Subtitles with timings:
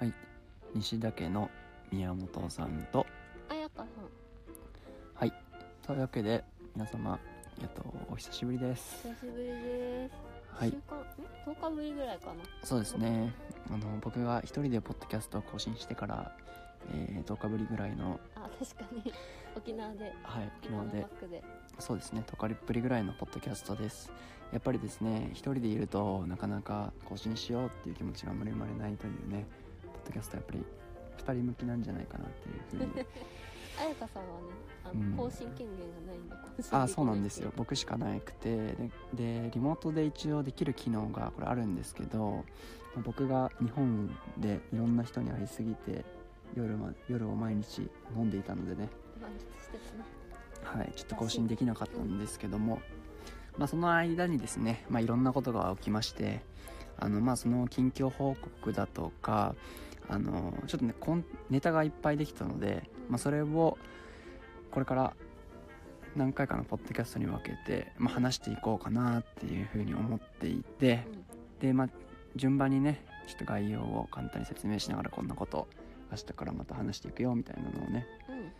[0.00, 0.12] はい。
[0.74, 1.50] 西田家の
[1.90, 3.06] 宮本さんと。
[3.48, 3.86] あやかさん。
[5.14, 5.32] はい。
[5.86, 7.18] というわけで皆様
[7.60, 9.02] えっとお久しぶりです。
[9.08, 10.14] 久しぶりです。
[10.52, 10.70] はい。
[10.70, 12.34] 週間ん？10日ぶりぐらいかな。
[12.62, 13.34] そうですね。
[13.70, 16.32] あの僕が一人でポッドキャストを更新してから、
[16.92, 19.12] えー10日ぶりぐらいのあ確かに。
[19.56, 20.12] 沖縄で。
[20.22, 21.06] はい沖縄で。
[21.78, 22.24] そうですね。
[22.26, 24.10] 10日ぶりぐらいのポッドキャストです。
[24.52, 29.63] やっぱりですね一人でいるとなかなか更新しようっていう気持ちがあんまり生まれないというねポ
[30.04, 30.64] ッドキャストはやっぱり
[31.18, 33.06] 2人向きなんじゃないかなっていうふうに。
[33.76, 34.46] あやかさんはね
[34.84, 35.16] あの、うん。
[35.16, 36.34] 更新権限がないんで
[36.70, 37.52] あそうなんですよ。
[37.56, 38.56] 僕しかなくて。
[38.56, 42.44] ででリモートで一応できる機能がこれあるんですけど
[43.04, 46.04] 僕が日本でいろんな人に会いすぎて
[46.54, 48.88] 夜,、ま、夜を毎日飲んでいたのでね。
[49.20, 50.04] 満喫してたね。
[50.64, 52.80] はい、ちょっと更新できなかったんですけども、
[53.58, 56.40] まあ、その間にですね、まあ、いろんなことが起きまして
[56.98, 59.54] あの、まあ、その近況報告だとか
[60.08, 63.78] あのちょっとねコンネタがいっぱいできたので、まあ、それを
[64.70, 65.14] これから
[66.16, 71.04] 何回かのポッドキャストに分けて、まあ、話していこうかなっていうふうに思っていて
[71.60, 71.88] で、まあ、
[72.36, 75.66] 順番にねちょっと概要を簡単に説明しながらこんなこと
[76.10, 78.50] 明日からまた話していくよみたいなのをねうんうん行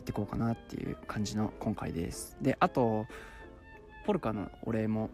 [0.00, 2.36] ってこうかなっていう感じの今回です。
[2.42, 3.06] であと
[4.04, 5.08] ポルカのお礼も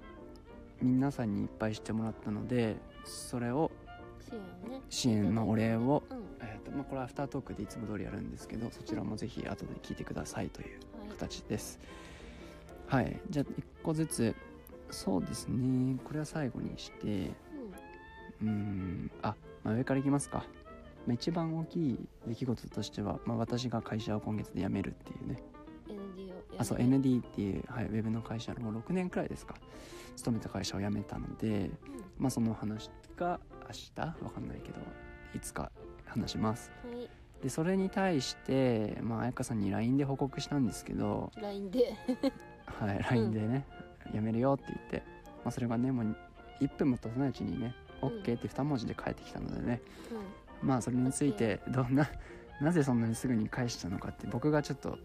[0.83, 3.71] 皆さんにいっぱいしてもらったのでそれを
[4.89, 6.19] 支援のお礼を、うん。
[6.41, 11.79] えーとまあ、これはアフタートークでいつも通りやるんですけどそちらもぜひ後で聞いてくださいというはい形です。
[12.87, 13.21] はい。
[13.31, 14.35] じゃあ1個ずつ。
[14.91, 15.99] そうですね。
[16.05, 17.31] これは最後にして。
[18.43, 19.11] うん。
[19.23, 20.45] あ、まあ、上からいきますか、
[21.07, 25.43] まあ、一番大きい出来事としては、まあ、私が会社を今月で辞めるっていうね。
[25.89, 29.55] ND をやあそうる ND っていう、はい、ウェブの会社のもう6年くらいですか。
[30.17, 31.71] 勤めた会社を辞めたのでうん。
[32.19, 33.39] まあその話が
[33.71, 34.25] 明日？
[34.25, 34.79] わかんないけど
[35.35, 35.71] いつか
[36.07, 36.73] 話します。
[36.85, 37.09] はい。
[37.43, 41.95] でそれに対してまあ彩香さんに LINE で報告したんですけど LINE で。
[42.67, 43.67] はい LINE でね、
[44.13, 45.03] 辞めるよって言って、
[45.45, 46.17] まあ、それがねもう
[46.61, 49.81] 1分も経たないうちにねうん OK って2文字で返ってきたのでね、
[50.63, 50.69] うん。
[50.69, 52.09] まあそれについてどんな
[52.61, 54.99] なぜそんなにすぐに返したのかって僕がちょっと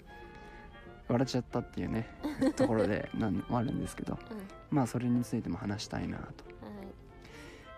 [1.07, 2.09] 笑っちゃったっていうね
[2.56, 4.38] ところでなんもあるんですけどうん。
[4.69, 6.23] まあそれについても話したいなと。
[6.23, 6.54] はい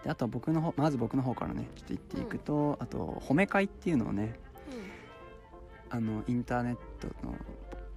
[0.03, 4.40] であとは僕の方まず僕の方からねちょっと言っていくと、あと褒め会っていうのをね
[5.90, 7.35] あのインターネットの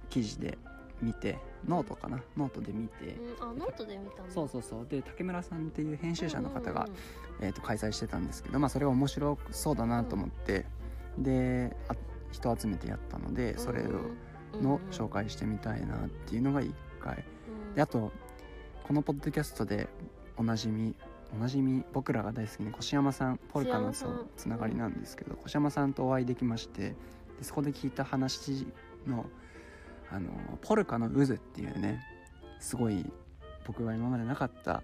[0.09, 0.57] 記事で
[1.01, 2.21] 見てノートかな？
[2.37, 3.05] ノートで見て、
[3.41, 4.87] うん、うん、あノートで見たそうそうそう。
[4.87, 6.95] で竹村さんっていう編集者の方が、うんうん
[7.41, 10.65] えー、と開催してたんですけど、まあ、それが面白そうだなと思って、
[11.17, 11.95] であ
[12.31, 13.85] 人集めてやったのでそれを
[14.53, 17.25] うんの紹介してみたいなっていうのが1回。
[17.69, 17.75] うん。
[17.75, 18.11] であと
[18.83, 19.87] このポッドキャストで
[20.37, 20.93] おなじみ
[21.33, 26.95] おなじみ僕らが大好きな越山さんポルカの越山さんつながりなんですけど、越山さんとお会いできましてで
[27.43, 28.67] そこで聞いた話
[29.07, 29.25] の
[30.11, 30.29] あの
[30.61, 32.01] ポルカの渦っていうね
[32.59, 33.05] すごい
[33.65, 34.83] 僕が今までなかった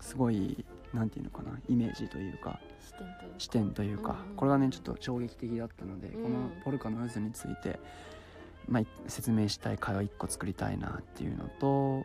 [0.00, 2.60] すごいなんていうのかなイメージというか
[3.38, 4.18] 視点というか。
[4.32, 6.22] うこれがねちょっと衝撃的だったので、うん。
[6.22, 7.80] このポルカの渦について、
[8.68, 12.04] まあ、説明したい会話1個作りたいなっていうのとうん。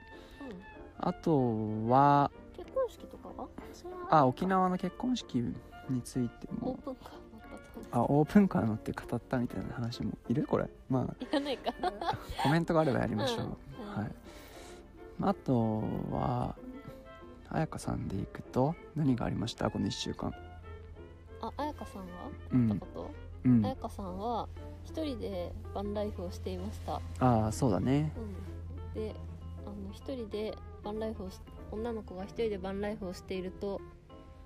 [1.00, 2.31] あとは
[4.09, 10.46] あ沖縄の結婚式についてオーもプンカー乗ったとあオープンカー乗って語ったみたいな話もいる？
[10.46, 10.70] これ。
[10.90, 11.74] まいらないか。
[11.81, 14.03] あコメントがあればやりましょう、うん。
[14.03, 14.12] はい。
[15.22, 16.56] あとは
[17.50, 19.69] 彩香さんでいくと何がありました？
[19.69, 20.34] この1週間。
[21.42, 22.08] あ彩香さんは？
[22.52, 22.72] うん。
[22.72, 23.12] ってこと？
[23.46, 23.62] うん。
[23.66, 24.48] 彩香さんは
[24.86, 27.02] 一人でバンライフをしていました。
[27.19, 28.12] ああそうだね。
[28.96, 29.02] うん。
[29.02, 29.16] で
[29.66, 31.40] あの一人でバンライフをし
[31.72, 33.81] 女の子が一人でバンライフをしていると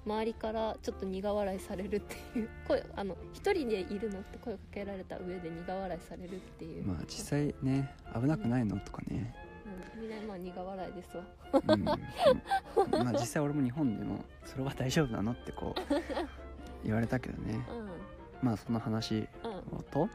[0.06, 6.86] 周りからちょっと苦笑いされるっていう 声あの一人でいるのって声をかけられた上で苦笑いされるっていう。
[6.86, 9.36] まあ実際ね危なくないのとかね、
[9.96, 10.10] うん、みん。
[10.10, 11.24] なまあ苦笑いですわ。
[11.68, 15.82] うん、まあ実際俺も日本でもそれは大丈夫なのってこう
[16.84, 17.64] 言われたけどね。
[17.70, 18.46] うん。
[18.48, 19.78] まあその話うん。
[19.78, 20.10] をと？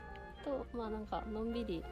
[0.44, 1.84] とまあなんかのんびり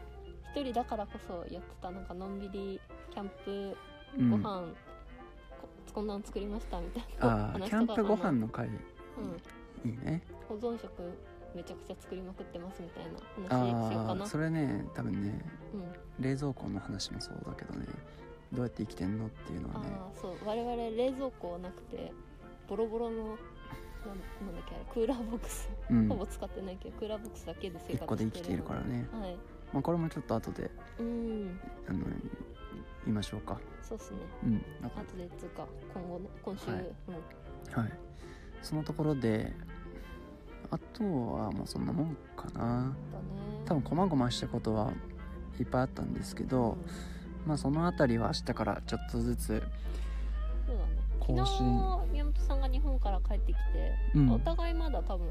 [0.53, 2.81] 一人だからこそやってたなんかのんびり
[3.13, 3.77] キャンプ
[4.19, 4.31] うん。
[4.31, 4.75] ご飯、こ
[5.95, 7.53] こんなん作りましたみたいな。
[7.53, 8.67] ああキャンプご飯の会。
[8.67, 9.89] うん。
[9.89, 10.23] いいね。
[10.49, 10.91] 保存食
[11.55, 13.05] めちゃくちゃ作りまくってますみたい
[13.49, 14.27] な話しようかな。
[14.27, 15.41] それね多分ね
[15.73, 15.77] う
[16.21, 16.25] ん。
[16.25, 17.87] 冷蔵庫の話もそうだけどね。
[18.53, 19.87] どうやって生きてんのっていうのはね。
[19.97, 20.37] ああそう。
[20.45, 22.13] 我々冷蔵庫なくて
[22.69, 26.09] ボロボロのなんなんだっけあれクーラーボックス、うん。
[26.09, 28.37] ほぼ使ってないけどクーラーボックスだけで生活してるで。
[28.37, 29.07] 生きているからね。
[29.13, 29.37] はい。
[29.73, 30.71] まあこれもちょっと後で。
[30.99, 31.61] うん。
[31.89, 32.09] あの言
[33.07, 33.61] いましょうか。
[33.83, 34.19] そうっすね。
[34.45, 34.53] うん。
[34.81, 36.81] なんか後でっつうか今後ね今週、はい。
[36.81, 37.83] うん。
[37.83, 37.93] はい。
[38.63, 39.53] そのところで
[40.71, 42.95] あとはもうそんなもんかな。
[43.13, 43.65] だね。
[43.67, 44.93] 多分こまごましたことは
[45.59, 46.79] いっぱいあったんですけど、
[47.45, 47.49] うん。
[47.49, 49.47] まあそのあたりは明日からちょっとずつ
[50.67, 50.91] そうだね。
[51.21, 53.63] 更昨新日宮本さんが日本から帰ってきて、
[54.15, 54.31] うん。
[54.33, 55.29] お互いまだ多分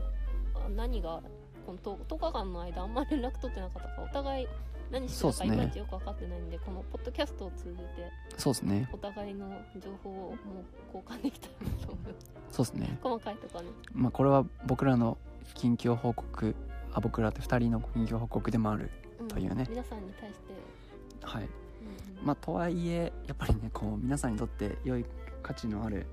[0.56, 1.22] あ何が
[1.66, 4.48] この 10, 10日間の間あんまり連絡取ってなかったからお互い
[4.94, 8.88] 何してるかいまいちよく分かってないんでこのポッドキャストを通じてそうですね。
[8.94, 9.50] お互いの
[9.80, 10.38] 情報をもう
[10.96, 13.00] 交換できたらなと思いますそうですね。
[13.02, 13.70] 細かいとかね。
[13.92, 15.18] まあこれは僕らの
[15.56, 16.56] 近況報告
[16.94, 19.28] あ僕らって2人の近況報告でもあるうん。
[19.28, 19.66] というね。
[19.68, 20.54] 皆さんに対して、
[21.22, 21.44] はい。
[21.44, 21.50] うん
[22.20, 22.26] うん。
[22.26, 25.06] まあとはいえやっぱりねこう皆さんにとって良い
[25.42, 26.06] 価値のある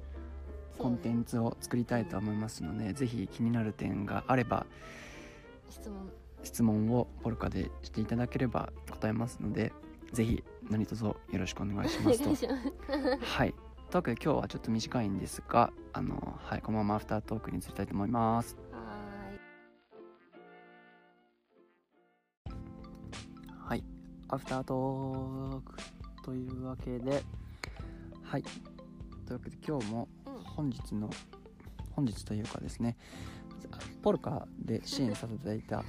[0.79, 4.65] コンテンツを作りたいと思いますので、ぜひ気になる点があれば
[5.69, 6.11] 質問
[6.43, 9.73] 質問をポルカでしていただければ答えますので
[10.13, 12.47] ぜひ何卒よろしくお願いしおます。
[12.47, 12.49] と
[13.25, 13.55] はい。
[13.91, 18.57] というわけで今日はちょっと短いんですがあのはいこのままアフタートークに移りたいと思います。
[18.73, 18.89] は
[23.67, 23.85] はい。
[24.29, 25.77] アフタートーク
[26.25, 27.23] というわけで
[28.23, 28.43] はい。
[28.43, 28.53] とい
[29.31, 30.43] うわけで今日もーいうん。
[30.45, 31.11] 本日の
[31.93, 32.97] 本日というかですね
[34.03, 35.85] ポルカで支援させていただいたうん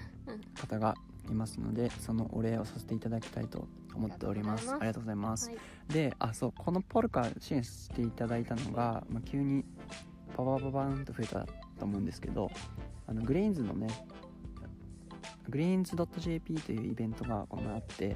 [0.59, 0.95] 方が
[1.29, 4.69] いますのでそのお礼をさせていただきたいと思っております。
[4.71, 5.49] あありがとうございます。
[5.49, 5.59] はい。
[5.93, 9.63] であそうこの polca 支援していただいたのが、まあ、急に
[10.35, 11.45] パパパパーンと増えた
[11.79, 12.49] と思うんですけど
[13.07, 13.87] あの greenz のね
[15.49, 18.15] グレインズ .jp というイベントがこの前あって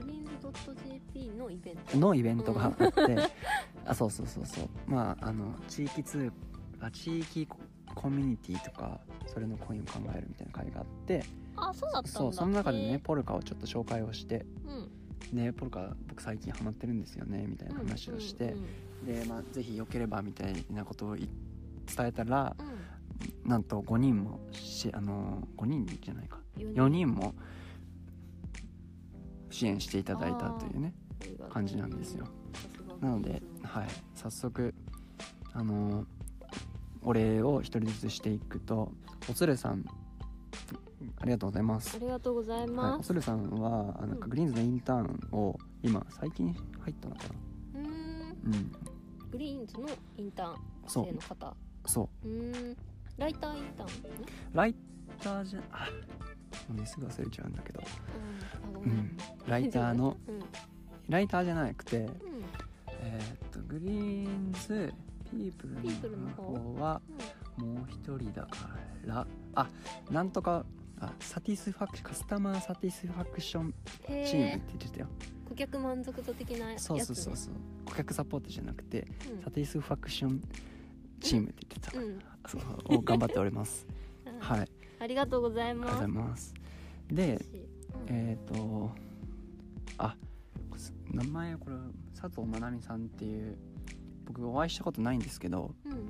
[0.00, 1.98] greenz.jp のイベント？
[1.98, 3.16] のイベントがあって、
[3.86, 4.68] あそうそうそうそう。
[4.86, 6.32] まああの地域通
[6.80, 7.58] あ地域コ
[7.94, 11.24] コミュニティとかそれのコインを考えるみたいな会があって
[11.56, 12.18] あそうだったんだ。
[12.18, 14.44] そうその中でねへポルカをちょっと紹介をして
[15.32, 18.66] ねポルカ僕最近ハマってるんですよねみたいな話をして、うん
[19.04, 21.28] で、まあ、ぜひよければみたいなことをい
[21.94, 22.54] 伝えたら
[23.44, 26.38] なんと5人もしあの5人じゃないか。
[26.56, 27.34] 四4人も
[29.50, 30.94] 支援していただいたというね
[31.50, 32.26] 感じなんですよ。
[33.00, 34.74] なので、はい、早速
[35.52, 36.06] あの
[37.02, 38.92] お礼を一人ずつしていくと
[39.28, 39.84] おつるさん
[41.20, 41.96] ありがとうございます。
[41.96, 47.22] ありがとうございはい、ます、おつるさんはあなんかグリーンズのインターンを今最近入ったのか
[47.74, 47.80] な？
[47.80, 47.90] うーん。
[47.90, 48.72] うん。
[49.30, 50.56] グリーンズのインターン
[50.86, 51.06] そう。
[51.06, 51.56] 生の方。
[51.86, 52.28] そう。
[52.28, 52.76] うーん。
[53.18, 54.26] ライターインターンね。
[54.52, 54.74] ライ
[55.22, 55.88] ターじゃあ
[56.68, 57.82] もうねすぐ忘れちゃうんだけど、
[58.84, 58.90] うん。
[58.90, 59.16] うん、
[59.46, 60.34] ライターの うん。
[60.36, 60.42] うん
[61.08, 62.08] ライターじゃなくて
[62.88, 64.94] えーっと greenz
[65.28, 66.74] people の方。
[66.80, 67.02] は
[67.56, 68.68] もう一人だか
[69.04, 69.68] らあ
[70.10, 70.64] なんとか
[71.00, 72.60] あサティスファクションカスタマー。
[72.60, 73.74] satisfaction team
[74.08, 75.06] へっえて言ってたよ、
[75.48, 77.54] 顧客満足度的なやつ、ね、そうそうそうそう。
[77.86, 79.42] 顧客サポートじゃなくてうん。
[79.42, 82.18] satisfaction team って言ってた、うん。
[82.46, 82.58] そ
[82.92, 83.86] うを頑張っております。
[84.26, 84.60] うんはい。
[84.60, 86.54] あありがとうございりがとうごますざいます。
[87.10, 87.46] で
[88.08, 88.90] うんえっ、と
[89.98, 90.16] あ
[91.10, 91.76] 名前これ
[92.18, 93.58] 佐藤まなみさんっていう
[94.24, 96.04] 僕お会いしたことないんですけどうんうんうん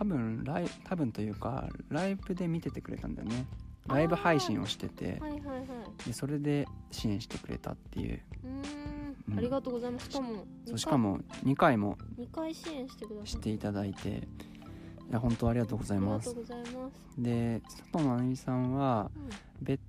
[0.00, 3.44] 多分ライ多分というかライブで見ててくれたんだよね。
[3.86, 5.18] ライブ配信をしてて。
[5.20, 6.06] はいはいはい。
[6.06, 8.22] でそれで支援してくれたっていう。
[8.44, 9.16] うーん。
[9.32, 9.38] うん。
[9.38, 10.10] ありがとうございます。
[10.10, 14.08] しかもそうしかも2回も2回支援してくださしていただいて。
[14.08, 16.30] いや本当ありがとうございます。
[16.30, 17.22] ありがとうございます。
[17.22, 19.30] で佐藤まなみさんはうん。
[19.60, 19.80] 別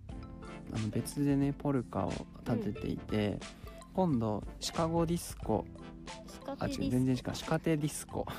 [0.73, 2.11] あの別でねポルカを
[2.45, 3.39] 立てていて、
[3.93, 5.63] 今度シカゴディスコ。
[6.59, 7.35] あ違う全然違う。
[7.35, 8.25] シカテディスコ。
[8.29, 8.35] シ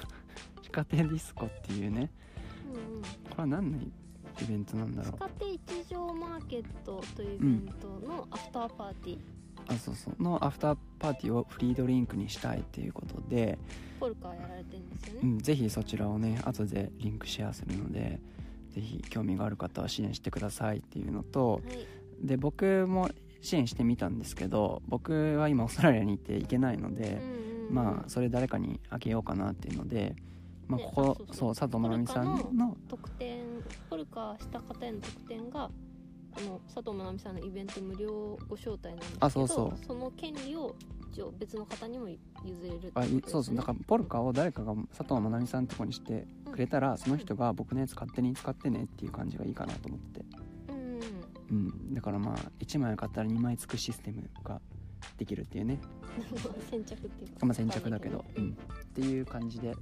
[0.72, 2.10] カテディスコっていうね。
[2.72, 3.02] うんうん。
[3.02, 3.92] これは何のイ
[4.48, 5.12] ベントなんだろう。
[5.12, 9.18] 歯科テ一条マーケットというイベントのアフターパーティー、
[9.68, 10.22] あそうそう。
[10.22, 13.58] のアフターパーティーをフリードリンクにしたいっていうことで、
[14.00, 18.18] ポルカーやられてるんですよね、うん、ぜひそちらをね後でリンクシェアするので
[18.70, 22.26] ぜひ興味がある方は支援してくださいっていうのとはい。
[22.26, 23.08] で僕も
[23.40, 27.74] 支援してみたんですけど僕は今オーストラリアにいて行けないので、うんうんうん。
[27.74, 30.16] まあそれ誰かにあげようかなっていうので、
[30.68, 31.36] まあ、ねここあそうそう。
[31.36, 32.76] そう佐藤まなみさんの。
[32.88, 33.44] 特典
[33.90, 35.70] ポルカーした方への特典が
[36.34, 39.94] この佐藤まなみさんのイベント無料ご招待なんですけどあそうそう。
[39.96, 40.74] の権利を
[41.12, 42.18] 一応別の方にも譲
[42.62, 43.54] れるってことあそうそう。
[43.54, 50.20] だからポルカを誰かが佐藤まなみさんのとこにしてくれたらその人が僕のやつ勝手に使ってねっていう感じがいいかなと思って。
[50.20, 50.26] て、
[50.68, 51.00] うんうん。
[51.50, 54.60] うん、だからまあ1枚買ったら2枚つくシステムが
[55.18, 55.80] できるっていうね、
[56.70, 57.46] 先着っていうか。
[57.46, 59.74] まあ、先着だけど、うん、っていう感じで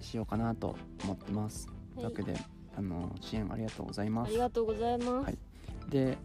[0.00, 2.34] しようかなと思ってます、というわけで
[2.76, 4.28] あの支援ありがとうございます。
[4.28, 5.38] ありがとうございます、はい。
[5.88, 6.18] で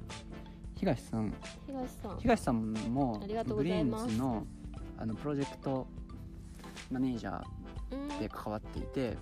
[0.76, 1.34] 東さん。
[1.68, 2.18] 東さん。
[2.20, 4.46] 東さんもありがとうグリーンズの
[4.98, 5.88] あのプロジェクト
[6.92, 7.44] マネージャー
[7.92, 8.20] うん。
[8.20, 9.18] で関わっていて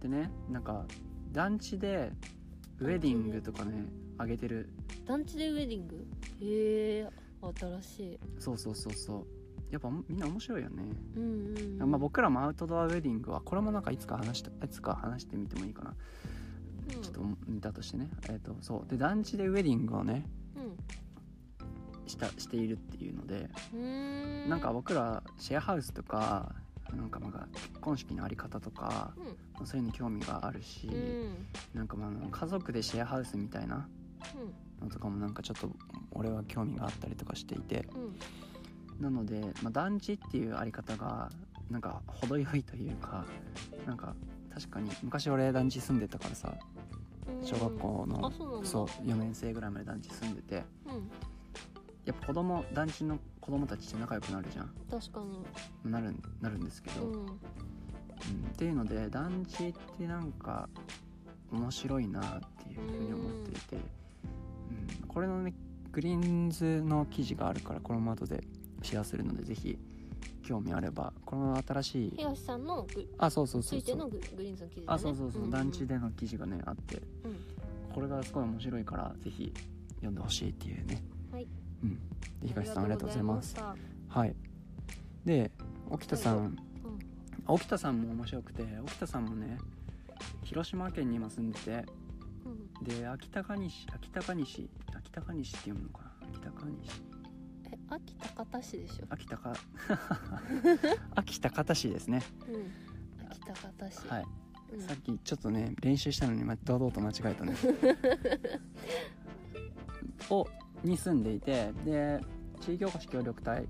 [0.00, 0.84] でねなんか
[1.32, 2.12] 団地で
[2.78, 3.84] ウェディングとかね
[4.18, 4.68] あげてる。
[5.06, 6.06] 団地でウェディング？
[6.40, 7.08] へえ
[7.58, 8.18] 新しい。
[8.38, 9.26] そうそうそうそう
[9.72, 10.84] やっぱみんな面白いよね、
[11.16, 15.94] うんうん、うん、まあ、僕らもアウトドアウェディングはこれもなんかいつか話していつか話してみてもいいかな、
[16.94, 18.10] うん、ちょっと似たとしてね。
[18.28, 18.90] えっ、とそう。
[18.90, 20.26] で団地でウェディングをね
[20.56, 22.06] うん。
[22.06, 26.54] したしているっていうのでうなんか僕らシェアハウスとか
[26.94, 29.24] なんかまあ結婚式のあり方とかうん。
[29.24, 31.46] まあそういうのに興味があるし、うん。
[31.72, 33.88] なんかまあ家族でシェアハウスみたいな
[34.82, 35.70] のとかもなんかちょっと
[36.10, 38.16] 俺は興味があったりとかしていてうんうん
[39.02, 41.28] なので、まあ、団地っていうあり方が
[41.70, 43.24] なんか程よいというか
[43.86, 44.14] なんか
[44.54, 46.54] 確かに昔俺団地住んでたからさ
[47.28, 48.68] うん小学校のうなんだ。
[48.68, 51.10] そう4年生ぐらいまで団地住んでてうん。
[52.04, 54.70] やっぱ子供団地の子供たちって仲良くなるじゃん。
[54.90, 55.90] 確かに。
[55.90, 57.12] なるなるんですけど、うん。
[57.12, 57.26] うん。
[57.26, 57.28] っ
[58.56, 60.68] ていうので団地ってなんか
[61.52, 65.54] 面白いなっていうふうに思っていて、うん、これのね
[65.92, 68.42] グリーンズの記事があるからこれも後で
[68.82, 69.78] シェアするのでぜひ
[70.42, 73.94] 興味あればこの新しい東さんのグあそうそうつそうそう。
[73.94, 74.96] いてのググリーンズの記事だね。
[74.96, 75.50] あそうそうそう、んん。
[75.50, 76.96] 団地での記事がねあって。
[76.96, 77.04] うん。
[77.94, 79.52] これがすごい面白いからぜひ
[79.96, 81.02] 読んでほしいっていうね。
[81.30, 81.46] はい。
[81.84, 81.94] うん。
[82.40, 83.54] で東さんありがとうございます。
[83.58, 83.74] あ
[84.08, 84.34] はい。
[85.24, 85.50] で
[85.90, 86.36] 沖田さん。
[86.36, 86.62] うございま
[87.46, 89.58] あ沖田さんも面白くて沖田さんもね
[90.44, 91.84] 広島県に今住んでて
[92.80, 92.84] うん。
[92.84, 96.28] で秋高西秋高西秋高西って読むのかな？
[96.32, 97.11] 秋高西え
[97.94, 99.04] 秋高田市でしょ。
[99.10, 99.52] 秋高
[101.14, 102.22] 秋高田市ですね。
[102.48, 103.26] うん。
[103.30, 104.08] 秋高田市。
[104.08, 104.24] はい、
[104.72, 104.80] うん。
[104.80, 107.54] さっきちょっとね練習したのにま堂々と間違えたね。
[110.30, 110.48] を
[110.82, 112.20] に住んでいてで
[112.60, 113.68] 地域おこし協力隊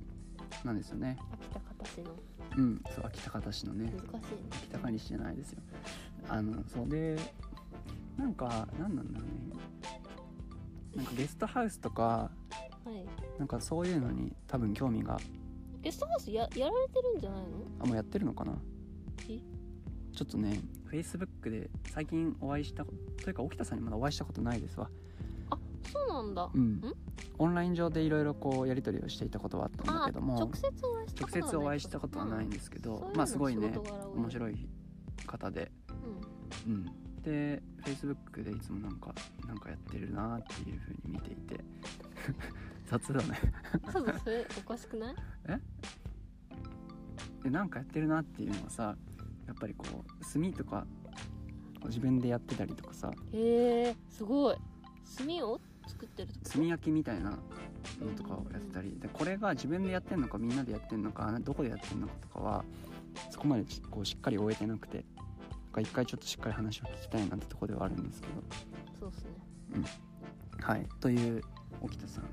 [0.65, 1.19] なんですよね。
[1.33, 2.17] 秋高田市の。
[2.59, 2.83] うん。
[2.95, 3.93] そう秋高田市のね。
[3.93, 4.21] 難しいね。
[4.53, 5.63] 秋高西じゃないですよ。
[6.29, 7.19] あのそうで
[8.17, 9.57] なんか何なんだろうね。
[10.95, 12.31] なんかゲストハウスとか
[12.85, 15.19] はいなんかそういうのに多分興味が。
[15.83, 17.49] ゲストハウスややられてるんじゃないの？
[17.81, 18.53] あもうやってるのかな？
[19.29, 19.41] え？
[20.15, 20.61] ちょっとね
[20.93, 24.89] Facebook で最近お会いしたことというか沖田さんにまだお会いしたことないですわ。
[25.93, 26.49] そうなんだ。
[26.55, 26.81] うん。
[27.39, 31.41] オンライン上でいろいろこうやり取りをしていたことはあったんだあけども直接お会いしたことはない。
[31.41, 33.75] 直接お会いしたことはないんですけど、まあすごいね
[34.15, 35.73] 面白い、い方で。
[36.67, 36.73] うん。
[36.75, 36.87] うん。
[37.23, 39.13] で Facebook でいつもなんか
[39.49, 41.57] なんかやってるなっていうふうに見ていて
[42.93, 43.41] 雑だね。
[43.91, 45.17] ちょっとそれおかしくない？
[47.43, 48.95] でなんかやってるなっていうのはさ
[49.47, 50.87] やっぱりこう炭とか
[51.87, 53.11] 自分でやってたりとかさ。
[53.33, 54.57] へえすごい。
[55.17, 56.51] 炭を作ってると？
[56.51, 57.39] 炭焼きみたいなの
[58.17, 58.99] とかをやってたり。
[59.01, 62.65] でこれが自分でやってんのかみんなでやってんのかどこでやってんのかとかは
[63.31, 65.07] そこまでこうしっかり終えてなくてなん
[65.73, 68.35] か一回ちょっとしっかり話を聞きたいなってとこではあるんですけど。
[69.01, 69.31] そうですね。
[70.61, 70.87] はい。
[71.01, 71.43] という
[71.81, 72.25] 沖田さん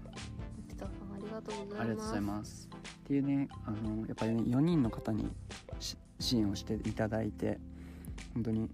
[1.41, 1.79] がとうございます。
[1.81, 2.69] ありがとうございます。
[2.73, 5.27] っていうねあのやっぱりね4人の方に
[5.79, 7.59] し支援をしていただいて
[8.33, 8.69] 本当に、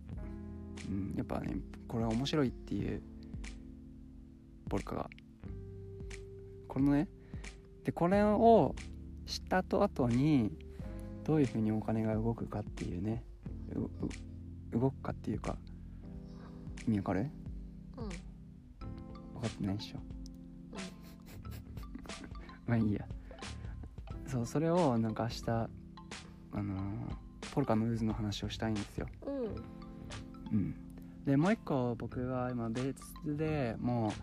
[0.89, 1.57] うん、やっぱね
[1.87, 3.01] これは面白いっていう
[4.69, 5.09] ポルカが
[6.67, 7.07] このね
[7.83, 8.75] でこれを
[9.25, 10.51] 知った後後に
[11.23, 13.23] どういうふうにお金が動くかっていうね
[14.71, 15.57] 動くかっていうか
[16.87, 17.29] 意味わかる？
[17.97, 18.03] うん。
[18.05, 18.09] うん
[19.35, 20.14] 分かってないでしょ
[22.65, 23.05] まあいいや。
[24.27, 29.07] そうそれをなんか明日あのーポルカの渦の話をしたいんですよ。
[29.25, 30.57] うん。
[30.57, 30.75] うん。
[31.25, 32.95] でもう一個僕が今別
[33.25, 34.13] でも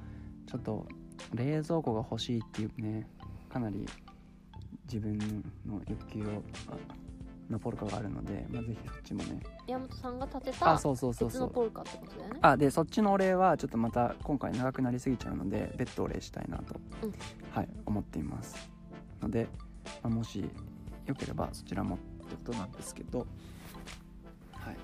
[0.47, 0.87] うちょっと
[1.35, 3.07] 冷蔵庫が欲しいっていうね
[3.49, 3.87] かなり
[4.85, 5.19] 自分
[5.67, 6.77] の欲求をあ
[7.52, 9.40] のポルカがあるので、まあ、ぜひそっちもね。
[9.66, 11.49] 山本さんが建てたあそうそうそう別そう。
[11.49, 12.38] のポルカってことだよね。
[12.42, 17.14] あでそっちのお礼はちょっとまた今回長くなりすぎちゃうので別途お礼したいなと、うん。
[17.52, 18.56] はい思っています
[19.21, 19.47] ので、
[20.02, 20.44] まあもし
[21.06, 23.26] よければそちらもってことなんですけど
[24.52, 24.76] はい。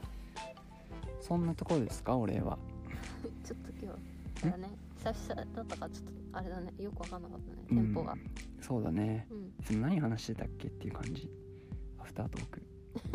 [1.20, 2.58] そんなところですかお礼は。
[3.44, 3.92] ちょっと今
[4.42, 4.70] 日だね
[5.04, 6.72] 久々だったからちょっとあれだね。
[6.78, 7.62] よく分かんなかったね。
[7.68, 8.12] テンポが。
[8.12, 8.20] うん。
[8.60, 9.26] そうだね。
[9.70, 9.80] うん。
[9.80, 11.30] 何話してたっけっていう感じ
[12.18, 12.62] タートーク。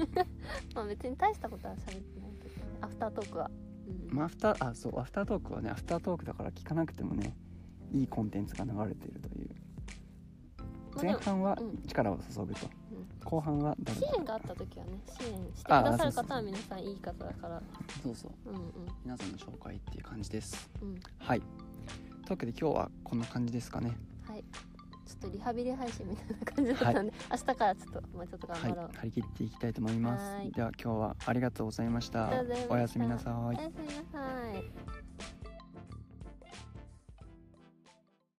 [0.74, 2.78] まあ別に大したことは喋ってないけどね。
[2.82, 3.52] アフタートークは。
[4.10, 4.16] うん。
[4.16, 7.36] まあアフターあそうアフタートークはねアフタートークだから聞かなくてもね
[7.92, 9.50] いいコンテンツが流れているという。
[11.02, 11.82] 前半はうん。
[11.88, 13.26] 力を注ぐと、うん。
[13.26, 17.62] 後半は誰支援があった時はね支援してくださる方は皆さんいい方だから。
[18.02, 18.50] そうそう。
[18.50, 18.64] うんうん。
[19.04, 20.70] 皆さんの紹介っていう感じです。
[20.82, 21.00] うん。
[21.18, 21.42] はい。
[21.42, 23.98] というわけで今日はこんな感じですかね
[25.24, 30.36] とリハビリ配信みたいな感じだったんで、明日からちょっともうちょっと頑はい張ろう、張り切っていきたいと思います。
[30.36, 30.52] はい。
[30.52, 32.28] では今日はありがとうございました。
[32.28, 32.74] ありがとうございました。
[32.74, 33.34] おやすみなさい。
[33.34, 35.03] おやすみなさい